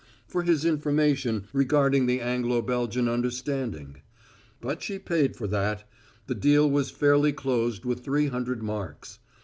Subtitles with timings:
[0.27, 3.97] For his information regarding the Anglo Belgian understanding?
[4.59, 5.87] But she paid for that;
[6.25, 9.19] the deal was fairly closed with three hundred marks.